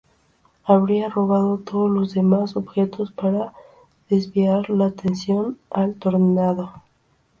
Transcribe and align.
Habría 0.63 1.09
robado 1.09 1.59
todos 1.59 1.87
los 1.91 2.15
demás 2.15 2.55
objetos 2.55 3.11
para 3.11 3.53
desviar 4.09 4.67
la 4.71 4.85
atención 4.87 5.59
al 5.69 5.93
Tornado. 5.93 6.73